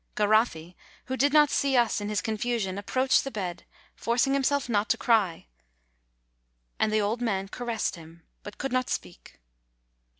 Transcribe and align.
Garoffi, 0.15 0.75
who 1.05 1.15
did 1.15 1.31
not 1.31 1.51
see 1.51 1.77
us 1.77 2.01
in 2.01 2.09
his 2.09 2.21
confusion, 2.23 2.79
ap 2.79 2.87
proached 2.87 3.21
the 3.21 3.29
bed, 3.29 3.65
forcing 3.93 4.33
himself 4.33 4.67
not 4.67 4.89
to 4.89 4.97
cry; 4.97 5.45
and 6.79 6.91
the 6.91 6.99
old 7.01 7.21
man 7.21 7.47
caressed 7.47 7.95
him, 7.97 8.23
but 8.41 8.57
could 8.57 8.71
not 8.71 8.89
speak. 8.89 9.39